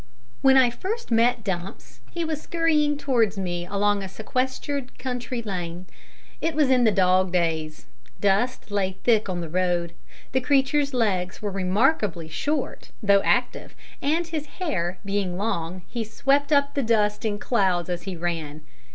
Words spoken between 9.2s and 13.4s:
on the road; the creature's legs were remarkably short though